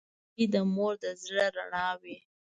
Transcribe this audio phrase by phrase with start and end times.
[0.33, 2.17] •زوی د مور د زړۀ رڼا وي.